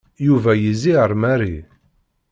Yuba 0.25 0.51
yezzi 0.61 0.91
ar 1.03 1.11
Mary. 1.21 1.55